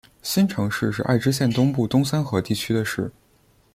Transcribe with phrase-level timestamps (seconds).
[0.23, 3.11] 新城市是爱知县东部东三河地区的市。